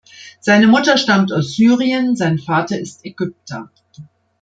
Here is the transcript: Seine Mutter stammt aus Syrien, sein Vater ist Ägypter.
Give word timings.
Seine 0.39 0.65
Mutter 0.65 0.97
stammt 0.97 1.31
aus 1.31 1.53
Syrien, 1.55 2.15
sein 2.15 2.39
Vater 2.39 2.79
ist 2.79 3.05
Ägypter. 3.05 3.69